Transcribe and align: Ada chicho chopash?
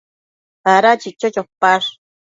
Ada 0.73 0.91
chicho 1.01 1.27
chopash? 1.35 1.89